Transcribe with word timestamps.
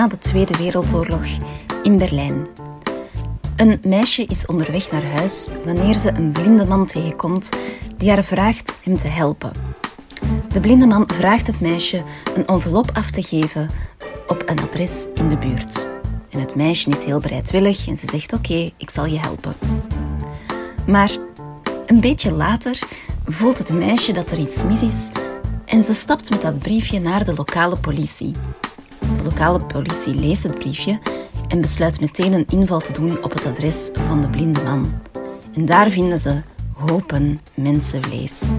na 0.00 0.06
de 0.06 0.18
Tweede 0.18 0.56
Wereldoorlog 0.56 1.24
in 1.82 1.98
Berlijn. 1.98 2.46
Een 3.56 3.80
meisje 3.84 4.24
is 4.24 4.46
onderweg 4.46 4.90
naar 4.92 5.04
huis 5.04 5.48
wanneer 5.64 5.98
ze 5.98 6.12
een 6.12 6.32
blinde 6.32 6.66
man 6.66 6.86
tegenkomt 6.86 7.50
die 7.96 8.10
haar 8.10 8.24
vraagt 8.24 8.78
hem 8.82 8.96
te 8.96 9.08
helpen. 9.08 9.52
De 10.52 10.60
blinde 10.60 10.86
man 10.86 11.04
vraagt 11.06 11.46
het 11.46 11.60
meisje 11.60 12.02
een 12.34 12.46
envelop 12.46 12.90
af 12.92 13.10
te 13.10 13.22
geven 13.22 13.70
op 14.26 14.42
een 14.46 14.60
adres 14.60 15.06
in 15.14 15.28
de 15.28 15.36
buurt. 15.36 15.86
En 16.30 16.40
het 16.40 16.54
meisje 16.54 16.90
is 16.90 17.04
heel 17.04 17.20
bereidwillig 17.20 17.88
en 17.88 17.96
ze 17.96 18.06
zegt: 18.06 18.32
Oké, 18.32 18.70
ik 18.76 18.90
zal 18.90 19.06
je 19.06 19.18
helpen. 19.18 19.54
Maar 20.86 21.10
een 21.86 22.00
beetje 22.00 22.32
later 22.32 22.78
voelt 23.24 23.58
het 23.58 23.72
meisje 23.72 24.12
dat 24.12 24.30
er 24.30 24.38
iets 24.38 24.62
mis 24.62 24.82
is 24.82 25.10
en 25.70 25.82
ze 25.82 25.92
stapt 25.92 26.30
met 26.30 26.40
dat 26.40 26.58
briefje 26.58 27.00
naar 27.00 27.24
de 27.24 27.34
lokale 27.34 27.76
politie. 27.76 28.32
De 29.20 29.26
lokale 29.26 29.58
politie 29.58 30.14
leest 30.14 30.42
het 30.42 30.58
briefje 30.58 30.98
en 31.48 31.60
besluit 31.60 32.00
meteen 32.00 32.32
een 32.32 32.46
inval 32.48 32.80
te 32.80 32.92
doen 32.92 33.24
op 33.24 33.32
het 33.32 33.46
adres 33.46 33.90
van 33.92 34.20
de 34.20 34.30
blinde 34.30 34.62
man. 34.62 35.00
En 35.54 35.64
daar 35.64 35.90
vinden 35.90 36.18
ze 36.18 36.42
hopen 36.72 37.40
mensenvlees. 37.54 38.50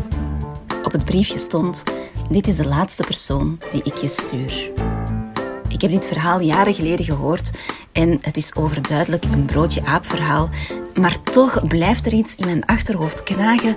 Op 0.83 0.91
het 0.91 1.05
briefje 1.05 1.38
stond: 1.38 1.83
Dit 2.29 2.47
is 2.47 2.55
de 2.55 2.67
laatste 2.67 3.03
persoon 3.03 3.59
die 3.71 3.83
ik 3.83 3.97
je 3.97 4.07
stuur. 4.07 4.71
Ik 5.67 5.81
heb 5.81 5.91
dit 5.91 6.07
verhaal 6.07 6.39
jaren 6.39 6.73
geleden 6.73 7.05
gehoord 7.05 7.52
en 7.91 8.17
het 8.21 8.38
is 8.38 8.55
overduidelijk 8.55 9.23
een 9.23 9.45
broodje-aap 9.45 10.05
verhaal, 10.05 10.49
maar 10.95 11.21
toch 11.21 11.67
blijft 11.67 12.05
er 12.05 12.13
iets 12.13 12.35
in 12.35 12.45
mijn 12.45 12.66
achterhoofd 12.66 13.23
knagen 13.23 13.75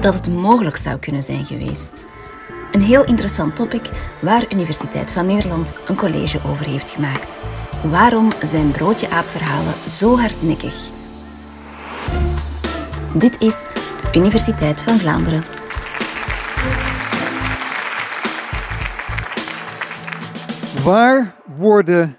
dat 0.00 0.14
het 0.14 0.32
mogelijk 0.32 0.76
zou 0.76 0.98
kunnen 0.98 1.22
zijn 1.22 1.44
geweest. 1.44 2.06
Een 2.76 2.82
heel 2.82 3.04
interessant 3.04 3.56
topic 3.56 3.90
waar 4.22 4.52
Universiteit 4.52 5.12
van 5.12 5.26
Nederland 5.26 5.74
een 5.86 5.96
college 5.96 6.40
over 6.46 6.66
heeft 6.66 6.90
gemaakt. 6.90 7.42
Waarom 7.84 8.32
zijn 8.40 8.70
broodje-aap-verhalen 8.70 9.88
zo 9.88 10.16
hardnekkig? 10.16 10.90
Dit 13.14 13.40
is 13.40 13.68
de 14.12 14.18
Universiteit 14.18 14.80
van 14.80 14.98
Vlaanderen. 14.98 15.42
Waar 20.84 21.34
worden 21.56 22.18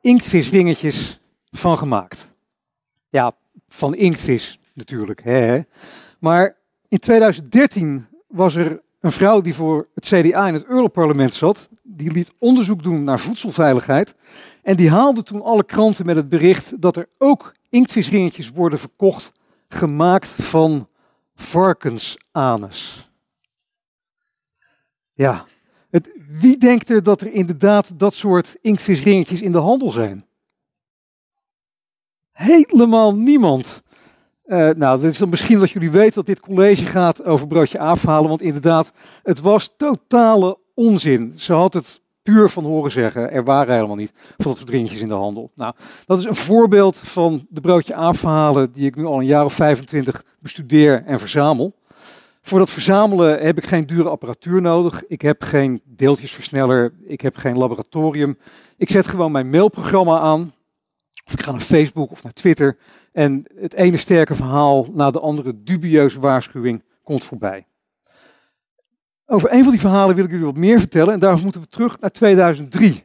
inktvisringetjes 0.00 1.20
van 1.50 1.78
gemaakt? 1.78 2.34
Ja, 3.08 3.36
van 3.68 3.94
inktvis 3.94 4.60
natuurlijk. 4.74 5.22
Hè? 5.22 5.60
Maar 6.20 6.56
in 6.88 6.98
2013 6.98 8.06
was 8.28 8.54
er 8.54 8.84
een 9.06 9.12
vrouw 9.12 9.40
die 9.40 9.54
voor 9.54 9.88
het 9.94 10.04
CDA 10.04 10.48
in 10.48 10.54
het 10.54 10.64
Europarlement 10.64 11.34
zat. 11.34 11.68
Die 11.82 12.12
liet 12.12 12.32
onderzoek 12.38 12.82
doen 12.82 13.04
naar 13.04 13.18
voedselveiligheid. 13.18 14.14
En 14.62 14.76
die 14.76 14.90
haalde 14.90 15.22
toen 15.22 15.42
alle 15.42 15.64
kranten 15.64 16.06
met 16.06 16.16
het 16.16 16.28
bericht 16.28 16.80
dat 16.80 16.96
er 16.96 17.08
ook 17.18 17.54
inktvisringetjes 17.68 18.50
worden 18.50 18.78
verkocht 18.78 19.32
gemaakt 19.68 20.28
van 20.28 20.88
varkensanus. 21.34 23.10
Ja, 25.12 25.44
het, 25.90 26.10
wie 26.28 26.56
denkt 26.58 26.90
er 26.90 27.02
dat 27.02 27.20
er 27.20 27.32
inderdaad 27.32 27.98
dat 27.98 28.14
soort 28.14 28.56
inktvisringetjes 28.60 29.40
in 29.40 29.52
de 29.52 29.58
handel 29.58 29.90
zijn? 29.90 30.26
Helemaal 32.32 33.16
niemand. 33.16 33.82
Uh, 34.46 34.70
nou, 34.70 35.00
dit 35.00 35.10
is 35.10 35.18
dan 35.18 35.28
misschien 35.28 35.58
dat 35.58 35.70
jullie 35.70 35.90
weten 35.90 36.14
dat 36.14 36.26
dit 36.26 36.40
college 36.40 36.86
gaat 36.86 37.24
over 37.24 37.46
broodje 37.46 37.78
afhalen, 37.78 38.28
want 38.28 38.42
inderdaad, 38.42 38.92
het 39.22 39.40
was 39.40 39.70
totale 39.76 40.58
onzin. 40.74 41.32
Ze 41.36 41.52
had 41.52 41.74
het 41.74 42.00
puur 42.22 42.48
van 42.48 42.64
horen 42.64 42.90
zeggen. 42.90 43.32
Er 43.32 43.44
waren 43.44 43.74
helemaal 43.74 43.96
niet 43.96 44.12
van 44.36 44.50
dat 44.50 44.56
soort 44.56 44.70
ringetjes 44.70 45.00
in 45.00 45.08
de 45.08 45.14
handel. 45.14 45.50
Nou, 45.54 45.74
dat 46.06 46.18
is 46.18 46.24
een 46.24 46.34
voorbeeld 46.34 46.96
van 46.96 47.46
de 47.48 47.60
broodje 47.60 47.94
afhalen 47.94 48.72
die 48.72 48.86
ik 48.86 48.96
nu 48.96 49.04
al 49.04 49.18
een 49.18 49.26
jaar 49.26 49.44
of 49.44 49.54
25 49.54 50.24
bestudeer 50.38 51.04
en 51.06 51.18
verzamel. 51.18 51.74
Voor 52.42 52.58
dat 52.58 52.70
verzamelen 52.70 53.44
heb 53.44 53.58
ik 53.58 53.66
geen 53.66 53.86
dure 53.86 54.08
apparatuur 54.08 54.60
nodig. 54.60 55.06
Ik 55.06 55.22
heb 55.22 55.42
geen 55.42 55.80
deeltjesversneller. 55.84 56.92
Ik 57.06 57.20
heb 57.20 57.36
geen 57.36 57.58
laboratorium. 57.58 58.38
Ik 58.76 58.90
zet 58.90 59.06
gewoon 59.06 59.32
mijn 59.32 59.50
mailprogramma 59.50 60.18
aan. 60.18 60.54
Of 61.26 61.32
ik 61.32 61.42
ga 61.42 61.50
naar 61.50 61.60
Facebook 61.60 62.10
of 62.10 62.22
naar 62.22 62.32
Twitter. 62.32 62.78
En 63.16 63.44
het 63.54 63.74
ene 63.74 63.96
sterke 63.96 64.34
verhaal 64.34 64.86
na 64.92 65.10
de 65.10 65.20
andere 65.20 65.62
dubieuze 65.62 66.20
waarschuwing 66.20 66.82
komt 67.02 67.24
voorbij. 67.24 67.66
Over 69.26 69.52
een 69.52 69.62
van 69.62 69.72
die 69.72 69.80
verhalen 69.80 70.14
wil 70.14 70.24
ik 70.24 70.30
jullie 70.30 70.46
wat 70.46 70.56
meer 70.56 70.78
vertellen. 70.78 71.14
En 71.14 71.20
daarvoor 71.20 71.42
moeten 71.42 71.60
we 71.60 71.68
terug 71.68 72.00
naar 72.00 72.10
2003. 72.10 73.04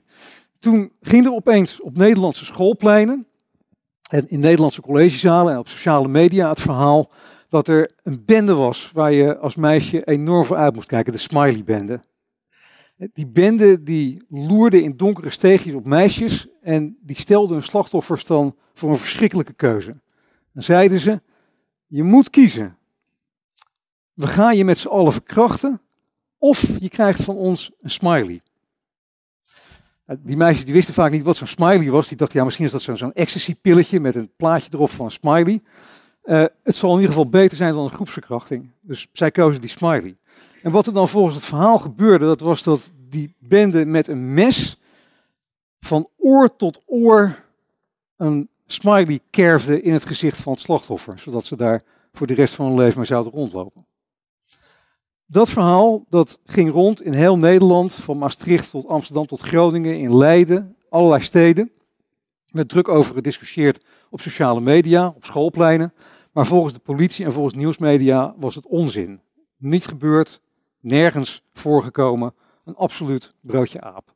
Toen 0.59 0.91
ging 1.01 1.25
er 1.25 1.33
opeens 1.33 1.81
op 1.81 1.97
Nederlandse 1.97 2.45
schoolpleinen 2.45 3.27
en 4.09 4.29
in 4.29 4.39
Nederlandse 4.39 4.81
collegezalen 4.81 5.53
en 5.53 5.59
op 5.59 5.67
sociale 5.67 6.07
media 6.07 6.49
het 6.49 6.61
verhaal 6.61 7.11
dat 7.49 7.67
er 7.67 7.91
een 8.03 8.25
bende 8.25 8.53
was 8.53 8.91
waar 8.93 9.11
je 9.11 9.37
als 9.37 9.55
meisje 9.55 10.03
enorm 10.03 10.45
voor 10.45 10.57
uit 10.57 10.75
moest 10.75 10.87
kijken, 10.87 11.11
de 11.11 11.19
Smiley-bende. 11.19 11.99
Die 13.13 13.27
bende 13.27 13.83
die 13.83 14.25
loerde 14.29 14.83
in 14.83 14.97
donkere 14.97 15.29
steegjes 15.29 15.73
op 15.73 15.85
meisjes 15.85 16.50
en 16.61 16.97
die 17.01 17.19
stelde 17.19 17.53
hun 17.53 17.63
slachtoffers 17.63 18.25
dan 18.25 18.55
voor 18.73 18.89
een 18.89 18.97
verschrikkelijke 18.97 19.53
keuze. 19.53 19.95
Dan 20.53 20.63
zeiden 20.63 20.99
ze, 20.99 21.21
je 21.87 22.03
moet 22.03 22.29
kiezen. 22.29 22.77
We 24.13 24.27
gaan 24.27 24.57
je 24.57 24.65
met 24.65 24.77
z'n 24.77 24.87
allen 24.87 25.13
verkrachten 25.13 25.81
of 26.37 26.79
je 26.79 26.89
krijgt 26.89 27.23
van 27.23 27.35
ons 27.35 27.71
een 27.79 27.89
smiley. 27.89 28.41
Die 30.19 30.37
meisjes 30.37 30.65
die 30.65 30.73
wisten 30.73 30.93
vaak 30.93 31.11
niet 31.11 31.23
wat 31.23 31.35
zo'n 31.35 31.47
smiley 31.47 31.89
was. 31.89 32.07
Die 32.07 32.17
dachten, 32.17 32.37
ja, 32.37 32.43
misschien 32.43 32.65
is 32.65 32.71
dat 32.71 32.81
zo'n 32.81 33.13
ecstasy-pilletje 33.13 33.99
met 33.99 34.15
een 34.15 34.31
plaatje 34.35 34.69
erop 34.73 34.89
van 34.89 35.05
een 35.05 35.11
smiley. 35.11 35.61
Uh, 36.23 36.43
het 36.63 36.75
zal 36.75 36.89
in 36.89 36.95
ieder 36.95 37.09
geval 37.09 37.29
beter 37.29 37.57
zijn 37.57 37.73
dan 37.73 37.83
een 37.83 37.89
groepsverkrachting. 37.89 38.71
Dus 38.81 39.07
zij 39.13 39.31
kozen 39.31 39.61
die 39.61 39.69
smiley. 39.69 40.17
En 40.63 40.71
wat 40.71 40.87
er 40.87 40.93
dan 40.93 41.07
volgens 41.07 41.35
het 41.35 41.45
verhaal 41.45 41.79
gebeurde, 41.79 42.25
dat 42.25 42.39
was 42.39 42.63
dat 42.63 42.91
die 43.09 43.35
bende 43.39 43.85
met 43.85 44.07
een 44.07 44.33
mes 44.33 44.80
van 45.85 46.07
oor 46.17 46.55
tot 46.55 46.81
oor 46.85 47.43
een 48.17 48.49
smiley 48.65 49.19
kerfde 49.29 49.81
in 49.81 49.93
het 49.93 50.05
gezicht 50.05 50.39
van 50.39 50.53
het 50.53 50.61
slachtoffer. 50.61 51.19
Zodat 51.19 51.45
ze 51.45 51.55
daar 51.55 51.81
voor 52.11 52.27
de 52.27 52.33
rest 52.33 52.55
van 52.55 52.65
hun 52.65 52.77
leven 52.77 52.97
mee 52.97 53.05
zouden 53.05 53.33
rondlopen. 53.33 53.85
Dat 55.25 55.49
verhaal 55.49 56.05
dat 56.09 56.39
ging 56.45 56.71
rond 56.71 57.01
in 57.01 57.13
heel 57.13 57.37
Nederland, 57.37 57.93
van 57.93 58.19
Maastricht 58.19 58.69
tot 58.69 58.87
Amsterdam 58.87 59.25
tot 59.25 59.41
Groningen, 59.41 59.99
in 59.99 60.17
Leiden, 60.17 60.75
allerlei 60.89 61.21
steden. 61.21 61.71
Met 62.47 62.69
druk 62.69 62.87
over 62.87 63.13
gediscussieerd 63.13 63.85
op 64.09 64.21
sociale 64.21 64.61
media, 64.61 65.07
op 65.07 65.25
schoolpleinen. 65.25 65.93
Maar 66.31 66.45
volgens 66.45 66.73
de 66.73 66.79
politie 66.79 67.25
en 67.25 67.31
volgens 67.31 67.55
nieuwsmedia 67.55 68.35
was 68.37 68.55
het 68.55 68.65
onzin. 68.65 69.21
Niet 69.57 69.85
gebeurd, 69.85 70.41
nergens 70.79 71.43
voorgekomen, 71.53 72.33
een 72.65 72.75
absoluut 72.75 73.33
broodje 73.41 73.81
aap. 73.81 74.13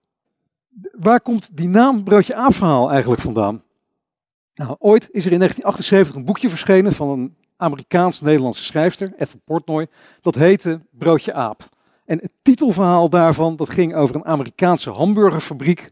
Waar 0.92 1.22
komt 1.22 1.58
die 1.58 1.68
naam 1.68 2.04
broodje 2.04 2.36
aap 2.36 2.54
verhaal 2.54 2.92
eigenlijk 2.92 3.22
vandaan? 3.22 3.64
Nou, 4.56 4.76
ooit 4.80 5.10
is 5.12 5.26
er 5.26 5.32
in 5.32 5.38
1978 5.38 6.16
een 6.16 6.26
boekje 6.26 6.50
verschenen 6.50 6.94
van 6.94 7.10
een 7.10 7.36
Amerikaans-Nederlandse 7.58 8.64
schrijfster, 8.64 9.14
Ethel 9.18 9.40
Portnoy. 9.46 9.88
Dat 10.22 10.36
heette 10.36 10.82
Broodje 10.92 11.34
Aap. 11.34 11.70
En 12.06 12.20
het 12.22 12.34
titelverhaal 12.42 13.10
daarvan 13.10 13.56
dat 13.56 13.70
ging 13.70 13.96
over 13.96 14.16
een 14.16 14.26
Amerikaanse 14.26 14.90
hamburgerfabriek 14.90 15.90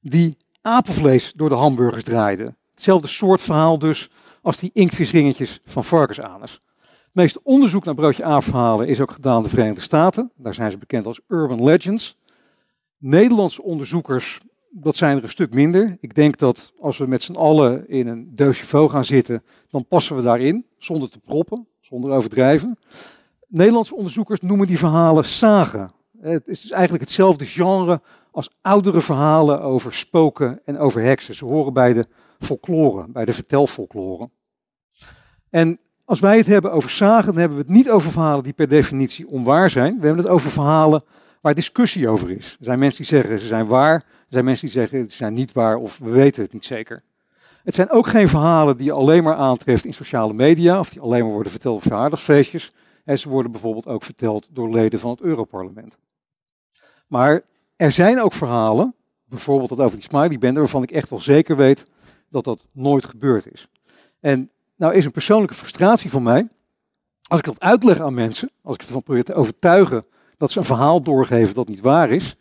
die 0.00 0.36
apenvlees 0.62 1.32
door 1.32 1.48
de 1.48 1.54
hamburgers 1.54 2.02
draaide. 2.02 2.54
Hetzelfde 2.70 3.08
soort 3.08 3.40
verhaal 3.40 3.78
dus 3.78 4.10
als 4.42 4.58
die 4.58 4.70
inktvisringetjes 4.72 5.60
van 5.64 5.84
varkensanus. 5.84 6.52
Het 6.80 7.18
meeste 7.18 7.40
onderzoek 7.42 7.84
naar 7.84 7.94
broodje 7.94 8.24
aapverhalen 8.24 8.88
is 8.88 9.00
ook 9.00 9.10
gedaan 9.10 9.36
in 9.36 9.42
de 9.42 9.48
Verenigde 9.48 9.80
Staten. 9.80 10.32
Daar 10.36 10.54
zijn 10.54 10.70
ze 10.70 10.78
bekend 10.78 11.06
als 11.06 11.20
urban 11.28 11.64
legends. 11.64 12.18
Nederlandse 13.00 13.62
onderzoekers 13.62 14.40
dat 14.70 14.96
zijn 14.96 15.16
er 15.16 15.22
een 15.22 15.28
stuk 15.28 15.54
minder. 15.54 15.96
Ik 16.00 16.14
denk 16.14 16.38
dat 16.38 16.72
als 16.80 16.98
we 16.98 17.06
met 17.06 17.22
z'n 17.22 17.32
allen 17.32 17.88
in 17.88 18.06
een 18.06 18.34
deux 18.34 18.70
gaan 18.70 19.04
zitten, 19.04 19.42
dan 19.70 19.86
passen 19.86 20.16
we 20.16 20.22
daarin, 20.22 20.66
zonder 20.78 21.10
te 21.10 21.18
proppen, 21.18 21.66
zonder 21.80 22.10
overdrijven. 22.10 22.78
Nederlandse 23.48 23.94
onderzoekers 23.94 24.40
noemen 24.40 24.66
die 24.66 24.78
verhalen 24.78 25.24
zagen. 25.24 25.90
Het 26.20 26.48
is 26.48 26.60
dus 26.60 26.70
eigenlijk 26.70 27.02
hetzelfde 27.02 27.46
genre 27.46 28.00
als 28.30 28.50
oudere 28.60 29.00
verhalen 29.00 29.60
over 29.60 29.94
spoken 29.94 30.60
en 30.64 30.78
over 30.78 31.02
heksen. 31.02 31.34
Ze 31.34 31.44
horen 31.44 31.72
bij 31.72 31.92
de 31.92 32.04
folklore, 32.38 33.06
bij 33.08 33.24
de 33.24 33.32
vertelfolklore. 33.32 34.30
En 35.50 35.78
als 36.04 36.20
wij 36.20 36.36
het 36.36 36.46
hebben 36.46 36.72
over 36.72 36.90
zagen, 36.90 37.26
dan 37.26 37.36
hebben 37.36 37.58
we 37.58 37.64
het 37.64 37.72
niet 37.72 37.90
over 37.90 38.10
verhalen 38.10 38.44
die 38.44 38.52
per 38.52 38.68
definitie 38.68 39.28
onwaar 39.28 39.70
zijn. 39.70 40.00
We 40.00 40.06
hebben 40.06 40.24
het 40.24 40.32
over 40.32 40.50
verhalen 40.50 41.02
waar 41.40 41.54
discussie 41.54 42.08
over 42.08 42.30
is. 42.30 42.56
Er 42.58 42.64
zijn 42.64 42.78
mensen 42.78 43.02
die 43.02 43.06
zeggen 43.06 43.38
ze 43.38 43.46
zijn 43.46 43.66
waar, 43.66 43.94
er 43.94 44.26
zijn 44.28 44.44
mensen 44.44 44.64
die 44.66 44.74
zeggen 44.74 45.10
ze 45.10 45.16
zijn 45.16 45.32
niet 45.32 45.52
waar 45.52 45.76
of 45.76 45.98
we 45.98 46.10
weten 46.10 46.42
het 46.42 46.52
niet 46.52 46.64
zeker. 46.64 47.02
Het 47.64 47.74
zijn 47.74 47.90
ook 47.90 48.06
geen 48.06 48.28
verhalen 48.28 48.76
die 48.76 48.86
je 48.86 48.92
alleen 48.92 49.22
maar 49.22 49.34
aantreft 49.34 49.84
in 49.84 49.94
sociale 49.94 50.32
media 50.32 50.78
of 50.78 50.90
die 50.90 51.00
alleen 51.00 51.22
maar 51.22 51.32
worden 51.32 51.52
verteld 51.52 51.76
op 51.76 51.82
verjaardagsfeestjes. 51.82 52.72
En 53.04 53.18
ze 53.18 53.28
worden 53.28 53.52
bijvoorbeeld 53.52 53.86
ook 53.86 54.02
verteld 54.02 54.48
door 54.50 54.70
leden 54.70 54.98
van 54.98 55.10
het 55.10 55.20
Europarlement. 55.20 55.98
Maar 57.06 57.42
er 57.76 57.92
zijn 57.92 58.20
ook 58.20 58.32
verhalen 58.32 58.94
bijvoorbeeld 59.24 59.68
dat 59.68 59.80
over 59.80 59.98
die 59.98 60.08
smiley 60.08 60.38
bende, 60.38 60.60
waarvan 60.60 60.82
ik 60.82 60.90
echt 60.90 61.10
wel 61.10 61.20
zeker 61.20 61.56
weet 61.56 61.84
dat 62.28 62.44
dat 62.44 62.68
nooit 62.72 63.04
gebeurd 63.04 63.52
is. 63.52 63.68
En 64.20 64.50
nou 64.76 64.94
is 64.94 65.04
een 65.04 65.10
persoonlijke 65.10 65.54
frustratie 65.54 66.10
van 66.10 66.22
mij, 66.22 66.48
als 67.22 67.38
ik 67.38 67.44
dat 67.44 67.60
uitleg 67.60 68.00
aan 68.00 68.14
mensen, 68.14 68.50
als 68.62 68.74
ik 68.74 68.82
ervan 68.82 69.02
probeer 69.02 69.24
te 69.24 69.34
overtuigen 69.34 70.04
dat 70.40 70.50
ze 70.50 70.58
een 70.58 70.64
verhaal 70.64 71.02
doorgeven 71.02 71.54
dat 71.54 71.68
niet 71.68 71.80
waar 71.80 72.10
is, 72.10 72.36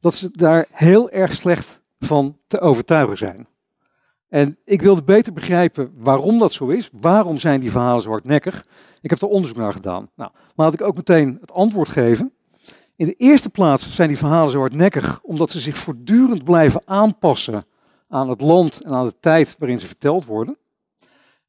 dat 0.00 0.14
ze 0.14 0.30
daar 0.30 0.66
heel 0.70 1.10
erg 1.10 1.32
slecht 1.32 1.82
van 1.98 2.38
te 2.46 2.60
overtuigen 2.60 3.16
zijn. 3.16 3.46
En 4.28 4.58
ik 4.64 4.82
wilde 4.82 5.02
beter 5.02 5.32
begrijpen 5.32 5.92
waarom 5.96 6.38
dat 6.38 6.52
zo 6.52 6.66
is. 6.66 6.90
Waarom 6.92 7.38
zijn 7.38 7.60
die 7.60 7.70
verhalen 7.70 8.02
zo 8.02 8.10
hardnekkig? 8.10 8.64
Ik 9.00 9.10
heb 9.10 9.22
er 9.22 9.28
onderzoek 9.28 9.56
naar 9.56 9.72
gedaan. 9.72 10.10
Nou, 10.16 10.30
laat 10.54 10.74
ik 10.74 10.80
ook 10.80 10.96
meteen 10.96 11.38
het 11.40 11.52
antwoord 11.52 11.88
geven. 11.88 12.32
In 12.96 13.06
de 13.06 13.14
eerste 13.14 13.50
plaats 13.50 13.94
zijn 13.94 14.08
die 14.08 14.18
verhalen 14.18 14.50
zo 14.50 14.58
hardnekkig 14.58 15.20
omdat 15.22 15.50
ze 15.50 15.60
zich 15.60 15.76
voortdurend 15.76 16.44
blijven 16.44 16.82
aanpassen 16.84 17.64
aan 18.08 18.28
het 18.28 18.40
land 18.40 18.82
en 18.82 18.92
aan 18.92 19.06
de 19.06 19.20
tijd 19.20 19.56
waarin 19.58 19.78
ze 19.78 19.86
verteld 19.86 20.24
worden. 20.24 20.56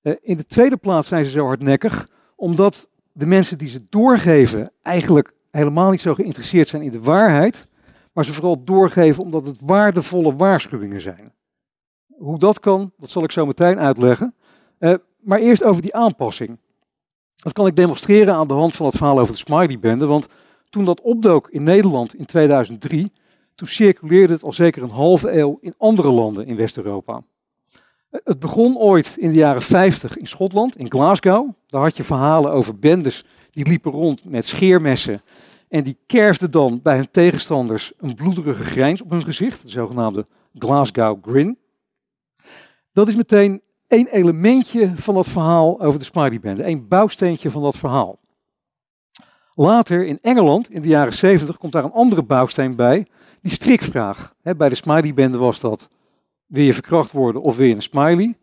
Eh, 0.01 0.13
in 0.21 0.37
de 0.37 0.45
tweede 0.45 0.77
plaats 0.77 1.07
zijn 1.07 1.23
ze 1.23 1.29
zo 1.29 1.45
hardnekkig 1.45 2.09
omdat 2.35 2.89
de 3.11 3.25
mensen 3.25 3.57
die 3.57 3.69
ze 3.69 3.85
doorgeven 3.89 4.71
eigenlijk 4.81 5.33
helemaal 5.55 5.89
niet 5.91 6.01
zo 6.01 6.13
geïnteresseerd 6.13 6.67
zijn 6.67 6.81
in 6.81 6.91
de 6.91 7.01
waarheid, 7.01 7.67
maar 8.13 8.25
ze 8.25 8.33
vooral 8.33 8.63
doorgeven 8.63 9.23
omdat 9.23 9.45
het 9.45 9.57
waardevolle 9.61 10.35
waarschuwingen 10.35 11.01
zijn. 11.01 11.33
Hoe 12.17 12.39
dat 12.39 12.59
kan, 12.59 12.91
dat 12.97 13.09
zal 13.09 13.23
ik 13.23 13.31
zo 13.31 13.45
meteen 13.45 13.79
uitleggen. 13.79 14.35
Uh, 14.79 14.93
maar 15.19 15.39
eerst 15.39 15.63
over 15.63 15.81
die 15.81 15.95
aanpassing. 15.95 16.59
Dat 17.35 17.53
kan 17.53 17.67
ik 17.67 17.75
demonstreren 17.75 18.33
aan 18.33 18.47
de 18.47 18.53
hand 18.53 18.75
van 18.75 18.85
het 18.85 18.95
verhaal 18.95 19.19
over 19.19 19.33
de 19.33 19.39
Smiley-bende, 19.39 20.05
want 20.05 20.27
toen 20.69 20.85
dat 20.85 21.01
opdook 21.01 21.49
in 21.49 21.63
Nederland 21.63 22.15
in 22.15 22.25
2003, 22.25 23.11
toen 23.55 23.67
circuleerde 23.67 24.33
het 24.33 24.43
al 24.43 24.53
zeker 24.53 24.83
een 24.83 24.89
halve 24.89 25.31
eeuw 25.31 25.57
in 25.61 25.73
andere 25.77 26.11
landen 26.11 26.45
in 26.45 26.55
West-Europa. 26.55 27.23
Het 28.09 28.39
begon 28.39 28.77
ooit 28.77 29.15
in 29.17 29.29
de 29.29 29.37
jaren 29.37 29.61
50 29.61 30.17
in 30.17 30.27
Schotland, 30.27 30.77
in 30.77 30.91
Glasgow. 30.91 31.49
Daar 31.67 31.81
had 31.81 31.97
je 31.97 32.03
verhalen 32.03 32.51
over 32.51 32.79
bendes 32.79 33.25
die 33.55 33.67
liepen 33.67 33.91
rond 33.91 34.25
met 34.25 34.45
scheermessen. 34.45 35.21
En 35.67 35.83
die 35.83 35.97
kerfden 36.05 36.51
dan 36.51 36.79
bij 36.83 36.95
hun 36.95 37.11
tegenstanders 37.11 37.93
een 37.97 38.15
bloederige 38.15 38.63
grijns 38.63 39.01
op 39.01 39.09
hun 39.09 39.23
gezicht, 39.23 39.61
de 39.61 39.69
zogenaamde 39.69 40.27
Glasgow 40.53 41.23
Grin. 41.23 41.57
Dat 42.91 43.07
is 43.07 43.15
meteen 43.15 43.61
één 43.87 44.07
elementje 44.07 44.91
van 44.95 45.13
dat 45.13 45.27
verhaal 45.27 45.81
over 45.81 45.99
de 45.99 46.05
Smiley 46.05 46.39
Band, 46.39 46.59
één 46.59 46.87
bouwsteentje 46.87 47.49
van 47.49 47.61
dat 47.61 47.77
verhaal. 47.77 48.19
Later 49.53 50.05
in 50.05 50.19
Engeland, 50.21 50.69
in 50.69 50.81
de 50.81 50.87
jaren 50.87 51.13
70, 51.13 51.57
komt 51.57 51.71
daar 51.71 51.83
een 51.83 51.91
andere 51.91 52.23
bouwsteen 52.23 52.75
bij, 52.75 53.07
die 53.41 53.51
strikvraag. 53.51 54.33
bij 54.57 54.69
de 54.69 54.75
Smiley 54.75 55.13
Band 55.13 55.35
was 55.35 55.59
dat 55.59 55.89
wil 56.45 56.63
je 56.63 56.73
verkracht 56.73 57.11
worden 57.11 57.41
of 57.41 57.55
wil 57.55 57.65
je 57.65 57.75
een 57.75 57.81
smiley? 57.81 58.37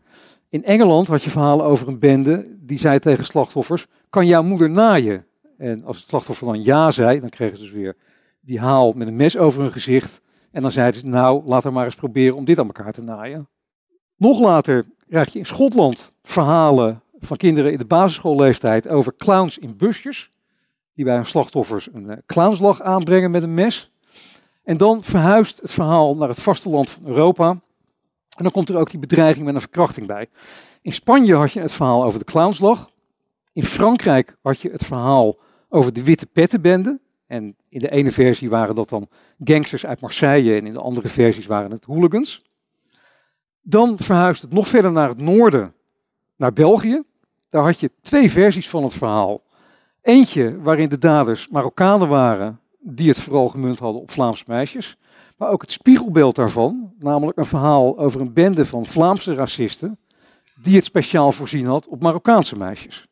In 0.53 0.65
Engeland 0.65 1.09
had 1.09 1.23
je 1.23 1.31
verhalen 1.31 1.67
over 1.67 1.89
een 1.89 1.99
bende 1.99 2.57
die 2.59 2.79
zei 2.79 2.99
tegen 2.99 3.25
slachtoffers: 3.25 3.87
Kan 4.11 4.27
jouw 4.27 4.43
moeder 4.43 4.71
naaien? 4.71 5.27
En 5.59 5.85
als 5.85 5.99
het 5.99 6.09
slachtoffer 6.09 6.47
dan 6.47 6.63
ja 6.63 6.91
zei, 6.91 7.21
dan 7.21 7.29
kregen 7.29 7.57
ze 7.57 7.63
dus 7.63 7.73
weer 7.73 7.97
die 8.41 8.61
haal 8.61 8.93
met 8.93 9.07
een 9.07 9.17
mes 9.17 9.37
over 9.37 9.63
hun 9.63 9.73
gezicht. 9.73 10.21
En 10.51 10.63
dan 10.63 10.71
zeiden 10.71 11.01
ze: 11.01 11.07
Nou, 11.07 11.43
laat 11.47 11.65
er 11.65 11.73
maar 11.73 11.85
eens 11.85 11.95
proberen 11.95 12.37
om 12.37 12.45
dit 12.45 12.59
aan 12.59 12.67
elkaar 12.67 12.93
te 12.93 13.03
naaien. 13.03 13.49
Nog 14.17 14.41
later 14.41 14.85
krijg 15.09 15.33
je 15.33 15.39
in 15.39 15.47
Schotland 15.47 16.11
verhalen 16.23 17.03
van 17.19 17.37
kinderen 17.37 17.73
in 17.73 17.79
de 17.79 17.85
basisschoolleeftijd 17.85 18.89
over 18.89 19.17
clowns 19.17 19.59
in 19.59 19.77
busjes. 19.77 20.31
Die 20.95 21.05
bij 21.05 21.15
hun 21.15 21.27
slachtoffers 21.27 21.89
een 21.93 22.11
eh, 22.11 22.17
clownslag 22.27 22.83
aanbrengen 22.83 23.31
met 23.31 23.43
een 23.43 23.55
mes. 23.55 23.91
En 24.65 24.77
dan 24.77 25.03
verhuist 25.03 25.61
het 25.61 25.71
verhaal 25.71 26.17
naar 26.17 26.29
het 26.29 26.41
vasteland 26.41 26.91
van 26.91 27.07
Europa. 27.07 27.61
En 28.37 28.43
dan 28.43 28.53
komt 28.53 28.69
er 28.69 28.77
ook 28.77 28.91
die 28.91 29.01
bedreiging 29.01 29.45
met 29.45 29.55
een 29.55 29.61
verkrachting 29.61 30.07
bij. 30.07 30.29
In 30.83 30.93
Spanje 30.93 31.35
had 31.35 31.53
je 31.53 31.61
het 31.61 31.73
verhaal 31.73 32.05
over 32.05 32.19
de 32.19 32.25
clownslag. 32.25 32.91
In 33.53 33.65
Frankrijk 33.65 34.37
had 34.43 34.61
je 34.61 34.71
het 34.71 34.85
verhaal 34.85 35.39
over 35.69 35.93
de 35.93 36.05
witte 36.05 36.27
pettenbende. 36.27 37.01
En 37.27 37.57
in 37.69 37.79
de 37.79 37.91
ene 37.91 38.11
versie 38.11 38.51
waren 38.51 38.75
dat 38.75 38.89
dan 38.89 39.09
gangsters 39.45 39.87
uit 39.87 40.01
Marseille 40.01 40.57
en 40.57 40.67
in 40.67 40.73
de 40.73 40.81
andere 40.81 41.09
versies 41.09 41.47
waren 41.47 41.71
het 41.71 41.85
hooligans. 41.85 42.45
Dan 43.63 43.99
verhuisde 43.99 44.47
het 44.47 44.55
nog 44.55 44.69
verder 44.69 44.93
naar 44.93 45.09
het 45.09 45.19
noorden, 45.19 45.75
naar 46.37 46.53
België. 46.53 47.03
Daar 47.49 47.63
had 47.63 47.81
je 47.81 47.91
twee 48.03 48.31
versies 48.31 48.69
van 48.69 48.83
het 48.83 48.95
verhaal. 48.95 49.43
Eentje 50.03 50.61
waarin 50.61 50.89
de 50.89 50.99
daders 50.99 51.49
Marokkanen 51.49 52.09
waren, 52.09 52.61
die 52.79 53.09
het 53.09 53.21
vooral 53.21 53.49
gemunt 53.49 53.79
hadden 53.79 54.03
op 54.03 54.11
Vlaamse 54.11 54.45
meisjes. 54.47 54.97
Maar 55.43 55.51
ook 55.51 55.61
het 55.61 55.73
spiegelbeeld 55.73 56.35
daarvan, 56.35 56.93
namelijk 56.99 57.39
een 57.39 57.45
verhaal 57.45 57.99
over 57.99 58.21
een 58.21 58.33
bende 58.33 58.65
van 58.65 58.87
Vlaamse 58.87 59.35
racisten, 59.35 59.99
die 60.63 60.75
het 60.75 60.85
speciaal 60.85 61.33
voorzien 61.33 61.67
had 61.67 61.87
op 61.87 62.03
Marokkaanse 62.03 62.57
meisjes. 62.57 63.07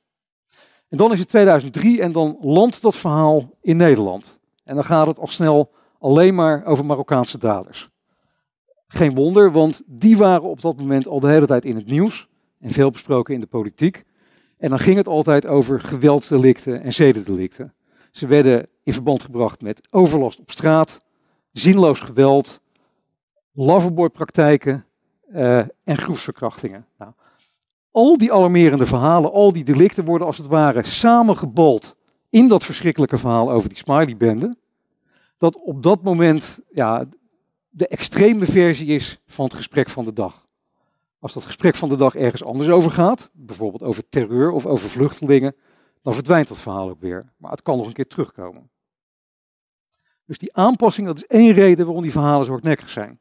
En 0.89 0.99
dan 0.99 1.13
is 1.13 1.19
het 1.19 1.29
2003 1.29 2.01
en 2.01 2.13
dan 2.13 2.37
landt 2.41 2.83
dat 2.83 2.97
verhaal 2.97 3.51
in 3.61 3.77
Nederland. 3.77 4.41
En 4.65 4.75
dan 4.75 4.85
gaat 4.85 5.07
het 5.07 5.19
al 5.19 5.27
snel 5.27 5.73
alleen 5.99 6.35
maar 6.35 6.65
over 6.65 6.85
Marokkaanse 6.85 7.39
daders. 7.39 7.89
Geen 8.89 9.15
wonder, 9.15 9.53
want 9.53 9.83
die 9.87 10.17
waren 10.17 10.49
op 10.49 10.61
dat 10.61 10.77
moment 10.77 11.09
al 11.09 11.21
de 11.21 11.29
hele 11.29 11.47
tijd 11.47 11.65
in 11.65 11.77
het 11.77 11.87
nieuws 11.87 12.29
en 12.61 12.71
veel 12.71 12.91
besproken 12.91 13.35
in 13.35 13.41
de 13.41 13.47
politiek. 13.47 14.05
En 14.59 14.69
dan 14.69 14.79
ging 14.79 14.97
het 14.97 15.09
altijd 15.09 15.47
over 15.47 15.81
geweldsdelicten 15.81 16.83
en 16.83 16.93
zedendelicten. 16.93 17.75
Ze 18.11 18.27
werden 18.27 18.67
in 18.83 18.93
verband 18.93 19.23
gebracht 19.23 19.61
met 19.61 19.89
overlast 19.91 20.39
op 20.39 20.51
straat, 20.51 20.99
zinloos 21.53 22.01
geweld, 22.01 22.61
loverboy-praktijken 23.53 24.85
uh, 25.33 25.59
en 25.59 25.97
groepsverkrachtingen. 25.97 26.87
Nou, 26.99 27.13
al 27.91 28.19
die 28.19 28.33
alarmerende 28.33 28.87
verhalen, 28.87 29.33
al 29.33 29.53
die 29.53 29.65
delicten 29.65 30.05
worden 30.05 30.27
als 30.27 30.39
het 30.39 30.47
ware 30.47 30.87
samengebold 30.87 31.97
in 32.29 32.49
dat 32.49 32.65
verschrikkelijke 32.65 33.19
verhaal 33.19 33.51
over 33.51 33.69
die 33.69 33.79
Smiley-bende. 33.79 34.55
Dat 35.39 35.57
op 35.57 35.83
dat 35.83 36.03
moment 36.03 36.59
ja, 36.71 37.05
de 37.69 37.89
extreme 37.89 38.45
versie 38.45 38.87
is 38.87 39.21
van 39.27 39.45
het 39.45 39.55
gesprek 39.55 39.89
van 39.89 40.05
de 40.05 40.13
dag. 40.13 40.49
Als 41.19 41.33
dat 41.33 41.45
gesprek 41.45 41.77
van 41.77 41.89
de 41.89 41.97
dag 41.97 42.15
ergens 42.15 42.45
anders 42.45 42.69
over 42.69 42.91
gaat, 42.91 43.31
bijvoorbeeld 43.33 43.83
over 43.83 44.09
terreur 44.09 44.51
of 44.51 44.67
over 44.67 44.91
vluchtelingen, 44.91 45.55
dan 46.03 46.15
verdwijnt 46.15 46.49
dat 46.49 46.59
verhaal 46.59 46.91
ook 46.91 47.01
weer. 47.01 47.33
Maar 47.37 47.51
het 47.51 47.63
kan 47.63 47.77
nog 47.77 47.87
een 47.87 47.93
keer 47.93 48.07
terugkomen. 48.07 48.71
Dus 50.31 50.39
die 50.39 50.57
aanpassing, 50.57 51.07
dat 51.07 51.17
is 51.17 51.27
één 51.27 51.53
reden 51.53 51.85
waarom 51.85 52.03
die 52.03 52.13
verhalen 52.13 52.45
zo 52.45 52.51
hardnekkig 52.51 52.89
zijn. 52.89 53.19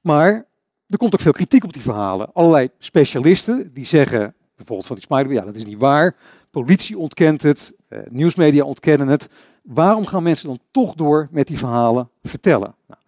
Maar 0.00 0.46
er 0.88 0.98
komt 0.98 1.14
ook 1.14 1.20
veel 1.20 1.32
kritiek 1.32 1.64
op 1.64 1.72
die 1.72 1.82
verhalen. 1.82 2.32
Allerlei 2.32 2.68
specialisten 2.78 3.72
die 3.72 3.84
zeggen, 3.84 4.34
bijvoorbeeld 4.56 4.86
van 4.86 4.96
die 4.96 5.04
Spider, 5.04 5.32
ja 5.32 5.44
dat 5.44 5.56
is 5.56 5.64
niet 5.64 5.78
waar. 5.78 6.16
Politie 6.50 6.98
ontkent 6.98 7.42
het, 7.42 7.74
eh, 7.88 7.98
nieuwsmedia 8.08 8.64
ontkennen 8.64 9.08
het. 9.08 9.28
Waarom 9.62 10.06
gaan 10.06 10.22
mensen 10.22 10.48
dan 10.48 10.58
toch 10.70 10.94
door 10.94 11.28
met 11.30 11.46
die 11.46 11.58
verhalen 11.58 12.10
vertellen? 12.22 12.74
Nou, 12.86 13.00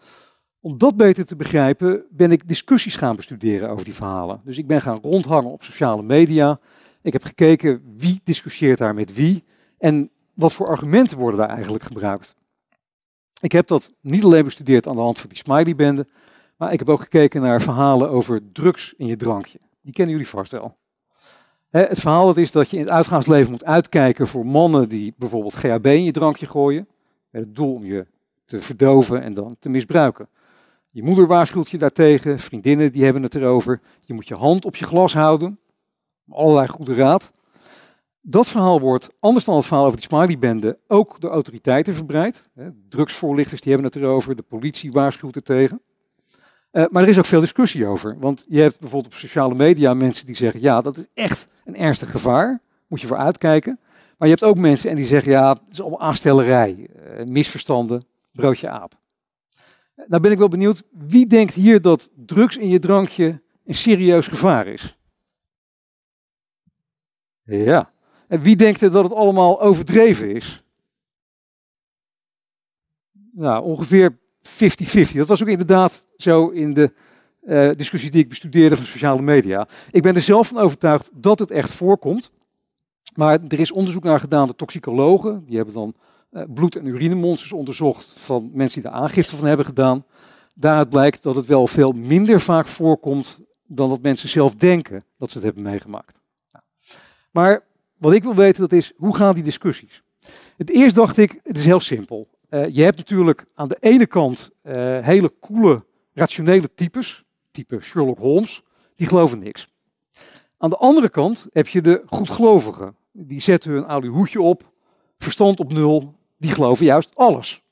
om 0.61 0.79
dat 0.79 0.97
beter 0.97 1.25
te 1.25 1.37
begrijpen 1.37 2.05
ben 2.11 2.33
ik 2.33 2.49
discussies 2.49 2.97
gaan 2.97 3.17
bestuderen 3.17 3.71
over 3.71 3.85
die 3.85 3.95
verhalen. 3.95 4.41
Dus 4.45 4.59
ik 4.59 4.67
ben 4.67 4.81
gaan 4.81 4.99
rondhangen 5.03 5.51
op 5.51 5.63
sociale 5.63 6.03
media. 6.03 6.61
Ik 7.01 7.13
heb 7.13 7.25
gekeken 7.25 7.95
wie 7.97 8.21
discussieert 8.25 8.79
daar 8.79 8.95
met 8.95 9.15
wie 9.15 9.45
en 9.79 10.11
wat 10.35 10.53
voor 10.53 10.69
argumenten 10.69 11.19
worden 11.19 11.41
daar 11.41 11.49
eigenlijk 11.49 11.85
gebruikt. 11.85 12.41
Ik 13.43 13.53
heb 13.53 13.67
dat 13.67 13.93
niet 14.01 14.25
alleen 14.25 14.45
bestudeerd 14.45 14.87
aan 14.87 14.95
de 14.95 15.01
hand 15.01 15.19
van 15.19 15.29
die 15.29 15.39
Smiley-bende, 15.39 16.07
maar 16.57 16.73
ik 16.73 16.79
heb 16.79 16.89
ook 16.89 17.01
gekeken 17.01 17.41
naar 17.41 17.61
verhalen 17.63 18.11
over 18.11 18.53
drugs 18.53 18.95
in 18.97 19.07
je 19.07 19.17
drankje. 19.17 19.59
Die 19.81 19.93
kennen 19.93 20.15
jullie 20.15 20.29
vast 20.29 20.53
wel. 20.53 20.77
Het 21.71 22.01
verhaal 22.01 22.37
is 22.37 22.53
dat 22.53 22.71
je 22.71 22.77
in 22.77 22.83
het 22.83 22.91
uitgaansleven 22.91 23.51
moet 23.51 23.65
uitkijken 23.65 24.27
voor 24.27 24.47
mannen 24.47 24.89
die 24.89 25.15
bijvoorbeeld 25.17 25.55
GHB 25.55 25.87
in 25.87 26.05
je 26.05 26.13
drankje 26.13 26.47
gooien. 26.47 26.89
Met 27.31 27.43
het 27.43 27.55
doel 27.55 27.75
om 27.75 27.85
je 27.85 28.07
te 28.45 28.61
verdoven 28.61 29.23
en 29.23 29.35
dan 29.35 29.57
te 29.59 29.69
misbruiken. 29.69 30.29
Je 30.91 31.03
moeder 31.03 31.27
waarschuwt 31.27 31.71
je 31.71 31.79
daartegen, 31.79 32.39
vriendinnen 32.39 32.93
die 32.93 33.05
hebben 33.05 33.23
het 33.23 33.35
erover. 33.35 33.81
Je 34.01 34.15
moet 34.15 34.29
je 34.29 34.35
hand 34.35 34.65
op 34.65 34.77
je 34.77 34.85
glas 34.85 35.15
houden. 35.15 35.59
Allerlei 36.29 36.69
goede 36.69 36.95
raad. 36.95 37.33
Dat 38.25 38.49
verhaal 38.49 38.81
wordt, 38.81 39.09
anders 39.21 39.45
dan 39.45 39.57
het 39.57 39.67
verhaal 39.67 39.85
over 39.85 39.97
die 39.97 40.07
Smiley-bende, 40.07 40.79
ook 40.89 41.21
door 41.21 41.31
autoriteiten 41.31 41.95
verbreid. 41.95 42.49
Drugsvoorlichters 42.89 43.61
die 43.61 43.73
hebben 43.73 43.91
het 43.91 44.01
erover, 44.01 44.37
de 44.37 44.43
politie 44.43 44.93
waarschuwt 44.93 45.37
er 45.37 45.43
tegen. 45.43 45.81
Uh, 46.73 46.85
maar 46.91 47.03
er 47.03 47.09
is 47.09 47.19
ook 47.19 47.25
veel 47.25 47.41
discussie 47.41 47.87
over. 47.87 48.19
Want 48.19 48.45
je 48.49 48.61
hebt 48.61 48.81
bijvoorbeeld 48.81 49.13
op 49.13 49.19
sociale 49.21 49.55
media 49.55 49.95
mensen 49.95 50.27
die 50.27 50.35
zeggen, 50.35 50.61
ja, 50.61 50.81
dat 50.81 50.99
is 50.99 51.07
echt 51.15 51.47
een 51.65 51.77
ernstig 51.77 52.11
gevaar. 52.11 52.61
Moet 52.87 53.01
je 53.01 53.07
voor 53.07 53.17
uitkijken. 53.17 53.79
Maar 54.19 54.29
je 54.29 54.35
hebt 54.35 54.47
ook 54.47 54.57
mensen 54.57 54.91
en 54.91 54.97
die 54.97 55.05
zeggen, 55.05 55.33
ja, 55.33 55.53
het 55.53 55.63
is 55.71 55.81
allemaal 55.81 56.01
aanstellerij, 56.01 56.89
uh, 57.19 57.25
misverstanden, 57.25 58.05
broodje 58.33 58.69
aap. 58.69 58.95
Nou 60.07 60.23
ben 60.23 60.31
ik 60.31 60.39
wel 60.39 60.49
benieuwd, 60.49 60.83
wie 60.91 61.27
denkt 61.27 61.55
hier 61.55 61.81
dat 61.81 62.11
drugs 62.15 62.57
in 62.57 62.69
je 62.69 62.79
drankje 62.79 63.43
een 63.65 63.75
serieus 63.75 64.27
gevaar 64.27 64.67
is? 64.67 64.99
Ja. 67.45 67.91
En 68.33 68.43
wie 68.43 68.57
denkt 68.57 68.81
er 68.81 68.91
dat 68.91 69.05
het 69.05 69.13
allemaal 69.13 69.61
overdreven 69.61 70.35
is? 70.35 70.63
Nou, 73.33 73.65
ongeveer 73.65 74.19
50-50. 74.49 74.53
Dat 75.13 75.29
was 75.29 75.43
ook 75.43 75.49
inderdaad 75.49 76.07
zo 76.17 76.49
in 76.49 76.75
de 76.75 76.93
uh, 77.43 77.71
discussie 77.73 78.11
die 78.11 78.23
ik 78.23 78.29
bestudeerde 78.29 78.77
van 78.77 78.85
sociale 78.85 79.23
media. 79.23 79.69
Ik 79.91 80.03
ben 80.03 80.15
er 80.15 80.21
zelf 80.21 80.49
van 80.49 80.59
overtuigd 80.59 81.11
dat 81.15 81.39
het 81.39 81.51
echt 81.51 81.73
voorkomt. 81.73 82.31
Maar 83.15 83.39
er 83.49 83.61
is 83.61 83.73
onderzoek 83.73 84.05
naar 84.05 84.21
gedaan 84.21 84.47
door 84.47 84.57
toxicologen. 84.57 85.45
Die 85.47 85.57
hebben 85.57 85.75
dan 85.75 85.95
uh, 86.33 86.43
bloed- 86.55 86.77
en 86.77 86.87
urinemonsters 86.87 87.53
onderzocht 87.53 88.13
van 88.21 88.51
mensen 88.53 88.83
die 88.83 88.91
daar 88.91 89.01
aangifte 89.01 89.37
van 89.37 89.47
hebben 89.47 89.67
gedaan. 89.67 90.05
Daaruit 90.55 90.91
blijkt 90.91 91.23
dat 91.23 91.37
het 91.37 91.47
wel 91.47 91.67
veel 91.67 91.93
minder 91.93 92.41
vaak 92.41 92.67
voorkomt 92.67 93.41
dan 93.67 93.89
dat 93.89 94.03
mensen 94.03 94.29
zelf 94.29 94.55
denken 94.55 95.05
dat 95.19 95.31
ze 95.31 95.37
het 95.37 95.47
hebben 95.47 95.63
meegemaakt. 95.63 96.21
Maar 97.31 97.71
wat 98.03 98.13
ik 98.13 98.23
wil 98.23 98.35
weten, 98.35 98.61
dat 98.61 98.73
is 98.73 98.93
hoe 98.97 99.17
gaan 99.17 99.35
die 99.35 99.45
discussies? 99.45 100.03
Het 100.57 100.71
eerst 100.71 100.95
dacht 100.95 101.17
ik, 101.17 101.41
het 101.43 101.59
is 101.59 101.65
heel 101.65 101.81
simpel. 101.81 102.29
Uh, 102.51 102.69
je 102.69 102.83
hebt 102.83 102.97
natuurlijk 102.97 103.45
aan 103.55 103.69
de 103.69 103.77
ene 103.81 104.07
kant 104.07 104.51
uh, 104.63 104.73
hele 104.99 105.33
coole, 105.41 105.85
rationele 106.15 106.75
types, 106.75 107.25
type 107.51 107.81
Sherlock 107.81 108.19
Holmes, 108.19 108.63
die 108.97 109.07
geloven 109.07 109.39
niks. 109.39 109.69
Aan 110.59 110.71
de 110.71 110.77
andere 110.77 111.09
kant 111.09 111.47
heb 111.53 111.69
je 111.69 111.81
de 111.81 112.03
goedgelovigen. 112.07 112.97
Die 113.13 113.41
zetten 113.41 113.71
hun 113.71 113.87
alu 113.87 114.09
hoedje 114.09 114.41
op, 114.41 114.73
verstand 115.19 115.61
op 115.61 115.73
nul, 115.73 116.15
die 116.39 116.53
geloven 116.53 116.85
juist 116.85 117.17
alles. 117.17 117.63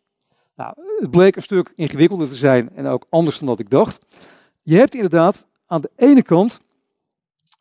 Nou, 0.56 0.75
het 1.00 1.10
bleek 1.10 1.37
een 1.37 1.42
stuk 1.42 1.72
ingewikkelder 1.76 2.28
te 2.28 2.34
zijn 2.34 2.70
en 2.75 2.87
ook 2.87 3.06
anders 3.08 3.38
dan 3.38 3.46
dat 3.46 3.60
ik 3.60 3.70
dacht. 3.70 4.06
Je 4.62 4.76
hebt 4.76 4.94
inderdaad 4.94 5.46
aan 5.66 5.80
de 5.80 5.90
ene 5.96 6.22
kant, 6.22 6.60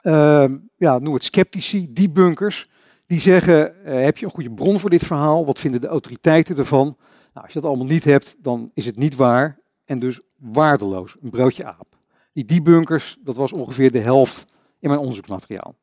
uh, 0.02 0.46
ja, 0.76 1.00
noem 1.00 1.14
het 1.14 1.24
sceptici, 1.24 1.94
debunkers, 1.94 2.70
die 3.06 3.20
zeggen, 3.20 3.74
uh, 3.86 4.04
heb 4.04 4.18
je 4.18 4.26
een 4.26 4.32
goede 4.32 4.52
bron 4.52 4.80
voor 4.80 4.90
dit 4.90 5.06
verhaal? 5.06 5.46
Wat 5.46 5.60
vinden 5.60 5.82
de 5.82 5.88
autoriteiten 5.88 6.58
ervan? 6.58 6.86
Nou, 7.34 7.46
als 7.46 7.54
je 7.54 7.60
dat 7.60 7.70
allemaal 7.70 7.88
niet 7.88 8.04
hebt, 8.04 8.36
dan 8.40 8.72
is 8.74 8.86
het 8.86 8.98
niet 8.98 9.16
waar 9.16 9.60
en 9.86 10.00
dus 10.00 10.22
waardeloos, 10.38 11.16
een 11.22 11.30
broodje 11.30 11.66
aap. 11.66 11.98
Die 12.34 12.46
debunkers, 12.46 13.18
dat 13.24 13.36
was 13.36 13.54
ongeveer 13.54 13.92
de 13.92 14.00
helft 14.00 14.46
in 14.80 14.88
mijn 14.88 15.00
onderzoeksmateriaal. 15.00 15.76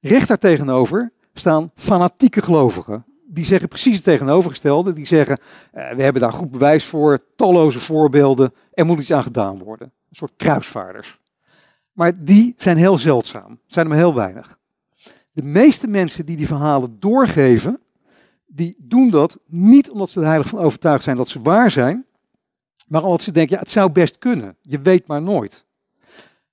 Recht 0.00 0.28
daar 0.28 0.38
tegenover 0.38 1.12
staan 1.34 1.70
fanatieke 1.74 2.42
gelovigen. 2.42 3.04
Die 3.26 3.44
zeggen 3.44 3.68
precies 3.68 3.94
het 3.94 4.04
tegenovergestelde. 4.04 4.92
Die 4.92 5.06
zeggen, 5.06 5.40
uh, 5.74 5.90
we 5.90 6.02
hebben 6.02 6.22
daar 6.22 6.32
goed 6.32 6.50
bewijs 6.50 6.84
voor, 6.84 7.18
talloze 7.36 7.78
voorbeelden, 7.78 8.52
er 8.72 8.86
moet 8.86 8.98
iets 8.98 9.12
aan 9.12 9.22
gedaan 9.22 9.58
worden. 9.58 9.86
Een 9.86 10.16
soort 10.16 10.32
kruisvaarders. 10.36 11.19
Maar 11.92 12.24
die 12.24 12.54
zijn 12.56 12.76
heel 12.76 12.98
zeldzaam, 12.98 13.58
zijn 13.66 13.84
er 13.84 13.90
maar 13.90 14.00
heel 14.00 14.14
weinig. 14.14 14.58
De 15.32 15.42
meeste 15.42 15.86
mensen 15.86 16.26
die 16.26 16.36
die 16.36 16.46
verhalen 16.46 16.96
doorgeven, 17.00 17.80
die 18.46 18.76
doen 18.78 19.10
dat 19.10 19.38
niet 19.46 19.90
omdat 19.90 20.10
ze 20.10 20.20
er 20.20 20.26
heilig 20.26 20.48
van 20.48 20.58
overtuigd 20.58 21.04
zijn 21.04 21.16
dat 21.16 21.28
ze 21.28 21.42
waar 21.42 21.70
zijn, 21.70 22.06
maar 22.86 23.04
omdat 23.04 23.22
ze 23.22 23.32
denken, 23.32 23.54
ja, 23.54 23.60
het 23.60 23.70
zou 23.70 23.92
best 23.92 24.18
kunnen. 24.18 24.56
Je 24.62 24.78
weet 24.78 25.06
maar 25.06 25.22
nooit. 25.22 25.66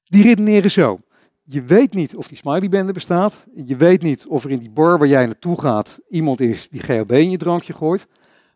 Die 0.04 0.24
redeneren 0.24 0.72
zo. 0.72 1.00
Je 1.44 1.64
weet 1.64 1.94
niet 1.94 2.16
of 2.16 2.28
die 2.28 2.38
smileybende 2.38 2.94
bestaat. 2.94 3.46
Je 3.66 3.76
weet 3.76 4.02
niet 4.02 4.28
of 4.28 4.44
er 4.44 4.52
in 4.52 4.60
die 4.60 4.70
bar 4.70 4.98
waar 4.98 5.08
jij 5.08 5.26
naartoe 5.26 5.62
gaat 5.62 6.00
iemand 6.10 6.42
is 6.42 6.70
die 6.70 6.82
GHB 6.82 7.12
in 7.12 7.30
je 7.30 7.38
drankje 7.38 7.74
gooit. 7.74 8.08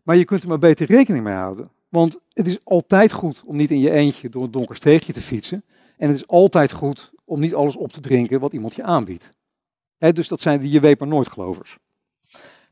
Maar 0.02 0.16
je 0.16 0.24
kunt 0.24 0.42
er 0.42 0.48
maar 0.48 0.58
beter 0.58 0.86
rekening 0.86 1.24
mee 1.24 1.34
houden. 1.34 1.70
Want 1.88 2.18
het 2.32 2.46
is 2.46 2.58
altijd 2.64 3.12
goed 3.12 3.42
om 3.44 3.56
niet 3.56 3.70
in 3.70 3.80
je 3.80 3.90
eentje 3.90 4.28
door 4.28 4.42
een 4.42 4.50
donker 4.50 4.76
steegje 4.76 5.12
te 5.12 5.20
fietsen. 5.20 5.64
En 6.02 6.08
het 6.08 6.16
is 6.16 6.26
altijd 6.26 6.72
goed 6.72 7.12
om 7.24 7.40
niet 7.40 7.54
alles 7.54 7.76
op 7.76 7.92
te 7.92 8.00
drinken 8.00 8.40
wat 8.40 8.52
iemand 8.52 8.74
je 8.74 8.82
aanbiedt. 8.82 9.32
dus 9.98 10.28
dat 10.28 10.40
zijn 10.40 10.60
de 10.60 10.70
je 10.70 10.80
weet 10.80 10.98
maar 10.98 11.08
nooit 11.08 11.28
gelovers. 11.28 11.78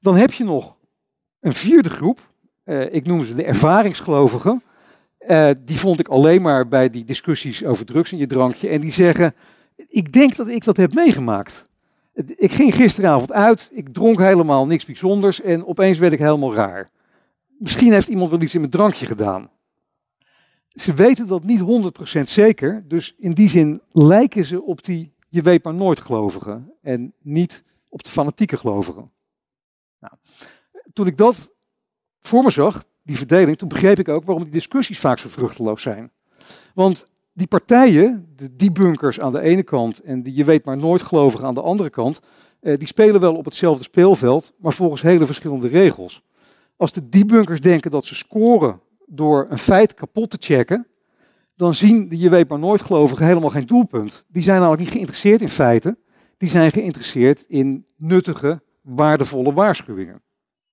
Dan 0.00 0.16
heb 0.16 0.32
je 0.32 0.44
nog 0.44 0.76
een 1.40 1.54
vierde 1.54 1.90
groep. 1.90 2.32
Eh, 2.64 2.94
ik 2.94 3.06
noem 3.06 3.25
ze 3.25 3.34
de 3.34 3.44
ervaringsgelovigen. 3.44 4.62
Uh, 5.28 5.50
die 5.58 5.78
vond 5.78 6.00
ik 6.00 6.08
alleen 6.08 6.42
maar 6.42 6.68
bij 6.68 6.90
die 6.90 7.04
discussies 7.04 7.64
over 7.64 7.87
drugs 7.87 8.12
in 8.12 8.18
je 8.18 8.26
drankje. 8.26 8.68
En 8.68 8.80
die 8.80 8.92
zeggen, 8.92 9.34
ik 9.76 10.12
denk 10.12 10.37
dat 10.37 10.49
ik 10.49 10.64
dat 10.64 10.76
heb 10.76 10.94
meegemaakt. 10.94 11.62
Ik 12.37 12.52
ging 12.52 12.75
gisteravond 12.75 13.32
uit, 13.32 13.70
ik 13.75 13.92
dronk 13.92 14.18
helemaal 14.18 14.66
niks 14.66 14.84
bijzonders 14.84 15.40
en 15.40 15.66
opeens 15.66 15.99
werd 15.99 16.12
ik 16.12 16.18
helemaal 16.18 16.54
raar. 16.54 16.88
Misschien 17.58 17.92
heeft 17.92 18.08
iemand 18.08 18.30
wel 18.30 18.40
iets 18.40 18.54
in 18.54 18.60
mijn 18.60 18.72
drankje 18.72 19.06
gedaan. 19.06 19.50
Ze 20.74 20.94
weten 20.94 21.26
dat 21.26 21.44
niet 21.44 21.60
100% 22.18 22.22
zeker, 22.22 22.84
dus 22.88 23.14
in 23.18 23.30
die 23.30 23.48
zin 23.48 23.80
lijken 23.92 24.44
ze 24.44 24.62
op 24.62 24.84
die 24.84 25.12
je 25.28 25.42
weet 25.42 25.64
maar 25.64 25.74
nooit 25.74 26.00
gelovigen 26.00 26.72
en 26.82 27.14
niet 27.22 27.64
op 27.88 28.04
de 28.04 28.10
fanatieke 28.10 28.56
gelovigen. 28.56 29.10
Nou, 30.00 30.14
toen 30.92 31.06
ik 31.06 31.16
dat 31.16 31.52
voor 32.20 32.42
me 32.42 32.50
zag, 32.50 32.84
die 33.02 33.16
verdeling, 33.16 33.58
toen 33.58 33.68
begreep 33.68 33.98
ik 33.98 34.08
ook 34.08 34.24
waarom 34.24 34.44
die 34.44 34.52
discussies 34.52 34.98
vaak 34.98 35.18
zo 35.18 35.28
vruchteloos 35.28 35.82
zijn. 35.82 36.10
Want 36.74 37.06
die 37.32 37.46
partijen, 37.46 38.32
de 38.36 38.56
debunkers 38.56 39.20
aan 39.20 39.32
de 39.32 39.40
ene 39.40 39.62
kant 39.62 40.00
en 40.00 40.22
die 40.22 40.34
je 40.34 40.44
weet 40.44 40.64
maar 40.64 40.76
nooit 40.76 41.02
gelovigen 41.02 41.46
aan 41.46 41.54
de 41.54 41.62
andere 41.62 41.90
kant, 41.90 42.20
eh, 42.60 42.78
die 42.78 42.88
spelen 42.88 43.20
wel 43.20 43.36
op 43.36 43.44
hetzelfde 43.44 43.82
speelveld, 43.82 44.52
maar 44.58 44.72
volgens 44.72 45.02
hele 45.02 45.26
verschillende 45.26 45.68
regels. 45.68 46.22
Als 46.76 46.92
de 46.92 47.08
debunkers 47.08 47.60
denken 47.60 47.90
dat 47.90 48.04
ze 48.04 48.14
scoren 48.14 48.80
door 49.12 49.47
een 49.50 49.59
feit 49.59 49.95
kapot 49.95 50.31
te 50.31 50.37
checken, 50.40 50.87
dan 51.57 51.75
zien 51.75 52.09
de 52.09 52.19
je 52.19 52.31
weet 52.31 52.49
maar 52.49 52.59
nooit 52.59 52.83
gelovigen 52.83 53.26
helemaal 53.26 53.50
geen 53.50 53.67
doelpunt. 53.67 54.25
Die 54.29 54.43
zijn 54.43 54.59
namelijk 54.59 54.83
niet 54.83 54.93
geïnteresseerd 54.93 55.40
in 55.40 55.49
feiten, 55.49 55.99
die 56.37 56.49
zijn 56.49 56.73
geïnteresseerd 56.73 57.45
in 57.49 57.87
nuttige, 57.97 58.62
waardevolle 58.83 59.52
waarschuwingen. 59.52 60.23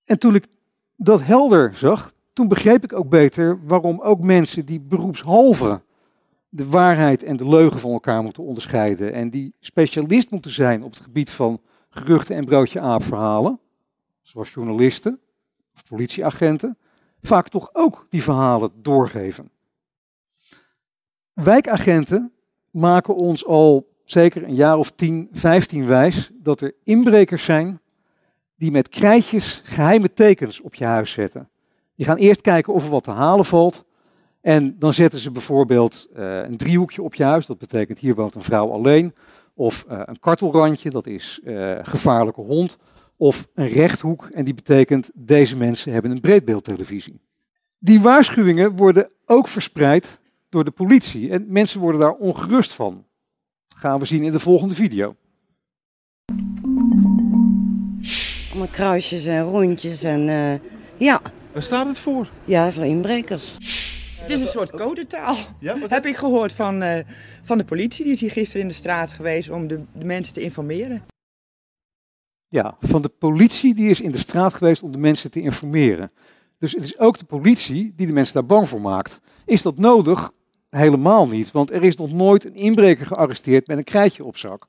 En 0.05 0.19
toen 0.19 0.35
ik 0.35 0.47
dat 0.95 1.23
helder 1.23 1.75
zag, 1.75 2.13
toen 2.33 2.47
begreep 2.47 2.83
ik 2.83 2.93
ook 2.93 3.09
beter 3.09 3.59
waarom 3.65 4.01
ook 4.01 4.19
mensen 4.19 4.65
die 4.65 4.79
beroepshalve 4.79 5.81
de 6.49 6.69
waarheid 6.69 7.23
en 7.23 7.37
de 7.37 7.49
leugen 7.49 7.79
van 7.79 7.91
elkaar 7.91 8.23
moeten 8.23 8.43
onderscheiden 8.43 9.13
en 9.13 9.29
die 9.29 9.53
specialist 9.59 10.31
moeten 10.31 10.51
zijn 10.51 10.83
op 10.83 10.91
het 10.91 10.99
gebied 10.99 11.29
van 11.29 11.61
geruchten 11.89 12.35
en 12.35 12.45
broodje 12.45 12.79
aapverhalen, 12.79 13.59
zoals 14.21 14.53
journalisten 14.53 15.19
of 15.73 15.87
politieagenten, 15.87 16.77
vaak 17.21 17.49
toch 17.49 17.69
ook 17.73 18.05
die 18.09 18.23
verhalen 18.23 18.71
doorgeven. 18.81 19.51
Wijkagenten 21.33 22.31
maken 22.71 23.15
ons 23.15 23.45
al 23.45 23.87
zeker 24.03 24.43
een 24.43 24.55
jaar 24.55 24.77
of 24.77 24.91
10, 24.91 25.29
15 25.31 25.87
wijs 25.87 26.31
dat 26.33 26.61
er 26.61 26.73
inbrekers 26.83 27.43
zijn 27.43 27.79
die 28.55 28.71
met 28.71 28.89
krijtjes 28.89 29.61
geheime 29.65 30.13
tekens 30.13 30.61
op 30.61 30.75
je 30.75 30.85
huis 30.85 31.11
zetten. 31.11 31.49
Die 31.95 32.05
gaan 32.05 32.17
eerst 32.17 32.41
kijken 32.41 32.73
of 32.73 32.83
er 32.83 32.89
wat 32.89 33.03
te 33.03 33.11
halen 33.11 33.45
valt. 33.45 33.85
En 34.41 34.79
dan 34.79 34.93
zetten 34.93 35.19
ze 35.19 35.31
bijvoorbeeld 35.31 36.07
uh, 36.15 36.37
een 36.37 36.57
driehoekje 36.57 37.01
op 37.01 37.15
je 37.15 37.23
huis. 37.23 37.45
Dat 37.45 37.57
betekent 37.57 37.99
hier 37.99 38.15
woont 38.15 38.35
een 38.35 38.41
vrouw 38.41 38.71
alleen. 38.71 39.15
Of 39.53 39.85
uh, 39.91 40.01
een 40.05 40.19
kartelrandje, 40.19 40.89
dat 40.89 41.07
is 41.07 41.39
uh, 41.43 41.77
gevaarlijke 41.81 42.41
hond. 42.41 42.77
Of 43.17 43.47
een 43.53 43.67
rechthoek, 43.67 44.27
en 44.31 44.45
die 44.45 44.53
betekent 44.53 45.11
deze 45.13 45.57
mensen 45.57 45.93
hebben 45.93 46.11
een 46.11 46.21
breedbeeldtelevisie. 46.21 47.21
Die 47.79 48.01
waarschuwingen 48.01 48.75
worden 48.75 49.09
ook 49.25 49.47
verspreid 49.47 50.19
door 50.49 50.63
de 50.63 50.71
politie. 50.71 51.31
En 51.31 51.45
mensen 51.47 51.79
worden 51.79 52.01
daar 52.01 52.13
ongerust 52.13 52.73
van. 52.73 53.05
Dat 53.67 53.77
gaan 53.77 53.99
we 53.99 54.05
zien 54.05 54.23
in 54.23 54.31
de 54.31 54.39
volgende 54.39 54.73
video. 54.73 55.15
Met 58.55 58.71
kruisjes 58.71 59.25
en 59.25 59.43
rondjes 59.43 60.03
en 60.03 60.61
ja. 60.97 61.21
Waar 61.51 61.63
staat 61.63 61.87
het 61.87 61.99
voor? 61.99 62.29
Ja, 62.45 62.71
voor 62.71 62.85
inbrekers. 62.85 63.53
Het 64.27 64.29
is 64.29 64.41
een 64.41 64.47
soort 64.47 64.71
codetaal. 64.71 65.35
Ja, 65.59 65.77
heb 65.87 66.05
ik 66.05 66.15
gehoord 66.15 66.53
van, 66.53 66.83
uh, 66.83 66.97
van 67.43 67.57
de 67.57 67.63
politie. 67.65 68.03
Die 68.03 68.13
is 68.13 68.19
hier 68.19 68.31
gisteren 68.31 68.61
in 68.61 68.67
de 68.67 68.73
straat 68.73 69.13
geweest 69.13 69.49
om 69.49 69.67
de, 69.67 69.81
de, 69.93 70.05
mensen 70.05 70.33
te 70.33 70.41
informeren. 70.41 71.03
Ja, 72.49 72.77
van 72.79 73.01
de 73.01 73.09
politie 73.09 73.73
die 73.73 73.89
is 73.89 74.01
in 74.01 74.11
de 74.11 74.17
straat 74.17 74.53
geweest 74.53 74.83
om 74.83 74.91
de 74.91 74.97
mensen 74.97 75.31
te 75.31 75.41
informeren. 75.41 76.11
Dus 76.59 76.71
het 76.71 76.83
is 76.83 76.99
ook 76.99 77.17
de 77.17 77.25
politie 77.25 77.93
die 77.95 78.07
de 78.07 78.13
mensen 78.13 78.33
daar 78.33 78.45
bang 78.45 78.67
voor 78.69 78.81
maakt. 78.81 79.19
Is 79.45 79.61
dat 79.61 79.77
nodig? 79.77 80.31
Helemaal 80.69 81.27
niet, 81.27 81.51
want 81.51 81.71
er 81.71 81.83
is 81.83 81.95
nog 81.95 82.11
nooit 82.11 82.45
een 82.45 82.55
inbreker 82.55 83.05
gearresteerd 83.05 83.67
met 83.67 83.77
een 83.77 83.83
krijtje 83.83 84.25
op 84.25 84.37
zak. 84.37 84.67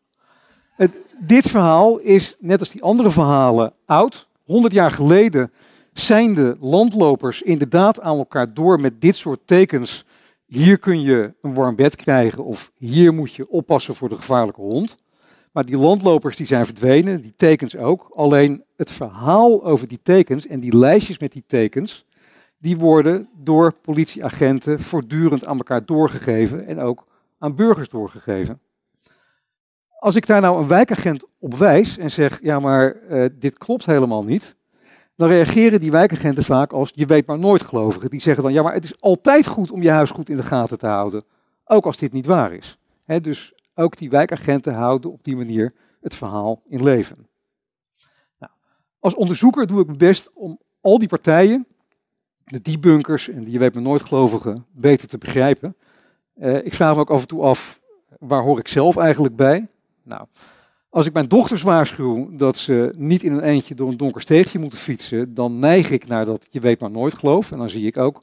Dit 1.21 1.51
verhaal 1.51 1.99
is, 1.99 2.37
net 2.39 2.61
als 2.61 2.71
die 2.71 2.83
andere 2.83 3.11
verhalen, 3.11 3.73
oud. 3.87 4.29
100 4.45 4.73
jaar 4.73 4.91
geleden 4.91 5.53
zijn 5.93 6.35
de 6.35 6.57
landlopers 6.61 7.43
inderdaad 7.43 8.01
aan 8.01 8.19
elkaar 8.19 8.55
door 8.55 8.81
met 8.81 9.01
dit 9.01 9.17
soort 9.17 9.41
tekens. 9.45 10.05
Hier 10.47 10.79
kun 10.79 11.01
je 11.01 11.35
een 11.43 11.55
warm 11.55 11.77
bed 11.77 11.97
krijgen 11.97 12.45
of 12.45 12.71
hier 12.77 13.15
moet 13.15 13.35
je 13.35 13.51
oppassen 13.51 13.95
voor 13.95 14.09
de 14.09 14.17
gevaarlijke 14.17 14.61
hond. 14.61 14.97
Maar 15.53 15.65
die 15.65 15.79
landlopers 15.79 16.37
die 16.37 16.47
zijn 16.47 16.67
verdwenen, 16.67 17.23
die 17.23 17.35
tekens 17.37 17.77
ook. 17.77 18.11
Alleen 18.15 18.65
het 18.77 18.91
verhaal 18.91 19.65
over 19.65 19.89
die 19.89 20.01
tekens 20.03 20.47
en 20.47 20.61
die 20.61 20.77
lijstjes 20.77 21.19
met 21.19 21.33
die 21.33 21.45
tekens, 21.47 22.07
die 22.59 22.77
worden 22.77 23.29
door 23.35 23.73
politieagenten 23.73 24.81
voortdurend 24.81 25.47
aan 25.47 25.57
elkaar 25.57 25.85
doorgegeven 25.85 26.67
en 26.67 26.81
ook 26.81 27.07
aan 27.39 27.55
burgers 27.55 27.89
doorgegeven. 27.89 28.61
Als 29.99 30.15
ik 30.15 30.27
daar 30.27 30.41
nou 30.41 30.63
een 30.63 30.69
wijkagent 30.69 31.25
op 31.39 31.55
wijs 31.55 31.99
en 31.99 32.11
zeg, 32.11 32.39
ja 32.43 32.61
maar 32.61 32.97
uh, 33.11 33.25
dit 33.39 33.59
klopt 33.59 33.87
helemaal 33.87 34.25
niet, 34.25 34.57
dan 35.17 35.29
reageren 35.29 35.81
die 35.81 35.91
wijkagenten 35.91 36.45
vaak 36.45 36.73
als 36.73 36.93
je 36.95 37.07
weet 37.07 37.27
maar 37.27 37.39
nooit 37.39 37.63
gelovigen. 37.63 38.11
Die 38.11 38.21
zeggen 38.21 38.43
dan, 38.43 38.53
ja, 38.53 38.63
maar 38.63 38.73
het 38.73 38.85
is 38.85 39.01
altijd 39.01 39.47
goed 39.47 39.71
om 39.71 39.83
je 39.83 39.91
huis 39.91 40.11
goed 40.11 40.29
in 40.29 40.37
de 40.37 40.43
gaten 40.43 40.79
te 40.79 40.87
houden. 40.87 41.25
Ook 41.65 41.87
als 41.87 41.97
dit 41.97 42.13
niet 42.13 42.27
waar 42.27 42.53
is. 42.53 42.79
dus 43.23 43.55
ook 43.79 43.97
die 43.97 44.11
wijkagenten 44.11 44.75
houden 44.75 45.13
op 45.13 45.25
die 45.25 45.37
manier 45.37 45.75
het 46.01 46.15
verhaal 46.15 46.63
in 46.69 46.83
leven. 46.83 47.29
Nou, 48.39 48.53
als 48.99 49.15
onderzoeker 49.15 49.67
doe 49.67 49.81
ik 49.81 49.87
mijn 49.87 49.99
best 49.99 50.31
om 50.35 50.59
al 50.81 50.99
die 50.99 51.09
partijen, 51.09 51.67
de 52.45 52.61
debunkers 52.63 53.29
en 53.29 53.45
die 53.45 53.53
je 53.53 53.59
weet 53.59 53.75
maar 53.75 53.83
nooit 53.83 54.03
gelovigen, 54.03 54.67
beter 54.71 55.09
te 55.09 55.19
begrijpen. 55.19 55.77
Uh, 56.37 56.65
ik 56.65 56.75
vraag 56.75 56.95
me 56.95 57.01
ook 57.01 57.11
af 57.11 57.21
en 57.21 57.27
toe 57.27 57.43
af, 57.43 57.81
waar 58.19 58.43
hoor 58.43 58.59
ik 58.59 58.69
zelf 58.69 58.97
eigenlijk 58.97 59.37
bij? 59.37 59.69
Nou, 60.03 60.27
als 60.89 61.07
ik 61.07 61.13
mijn 61.13 61.29
dochters 61.29 61.63
waarschuw 61.63 62.37
dat 62.37 62.57
ze 62.57 62.95
niet 62.97 63.23
in 63.23 63.33
een 63.33 63.43
eentje 63.43 63.75
door 63.75 63.89
een 63.89 63.97
donker 63.97 64.21
steegje 64.21 64.59
moeten 64.59 64.79
fietsen, 64.79 65.35
dan 65.35 65.59
neig 65.59 65.91
ik 65.91 66.07
naar 66.07 66.25
dat 66.25 66.47
je 66.51 66.61
weet 66.61 66.81
maar 66.81 66.91
nooit 66.91 67.15
geloof. 67.15 67.53
En 67.53 67.59
dan 67.59 67.69
zie 67.69 67.87
ik 67.87 67.97
ook 67.97 68.23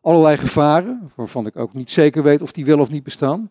allerlei 0.00 0.36
gevaren, 0.36 1.10
waarvan 1.14 1.46
ik 1.46 1.56
ook 1.56 1.72
niet 1.72 1.90
zeker 1.90 2.22
weet 2.22 2.42
of 2.42 2.52
die 2.52 2.64
wel 2.64 2.78
of 2.78 2.90
niet 2.90 3.02
bestaan. 3.02 3.50